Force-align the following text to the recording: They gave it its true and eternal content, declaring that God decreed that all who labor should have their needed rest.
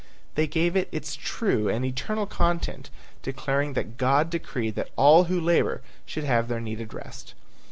They 0.33 0.47
gave 0.47 0.75
it 0.75 0.89
its 0.91 1.15
true 1.15 1.69
and 1.69 1.85
eternal 1.85 2.25
content, 2.25 2.89
declaring 3.21 3.73
that 3.73 3.97
God 3.97 4.31
decreed 4.31 4.73
that 4.73 4.89
all 4.95 5.25
who 5.25 5.39
labor 5.39 5.83
should 6.07 6.23
have 6.23 6.47
their 6.47 6.59
needed 6.59 6.91
rest. 6.91 7.35